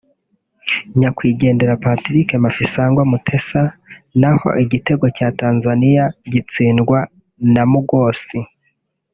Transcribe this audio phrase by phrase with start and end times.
[0.99, 3.61] nyakwigendera Patrick Mafisango Mutesa
[4.21, 6.99] na ho igitego cya Tanzania gitsindwa
[7.53, 8.39] na Mgosi